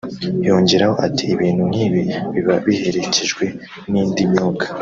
[0.47, 2.03] Yongeyeho ati 'Ibintu nk'ibi
[2.33, 3.45] biba biherekejwe
[3.91, 4.67] n'indi myuka'